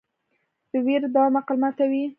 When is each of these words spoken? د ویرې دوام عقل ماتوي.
د 0.71 0.73
ویرې 0.85 1.09
دوام 1.15 1.33
عقل 1.39 1.55
ماتوي. 1.61 2.03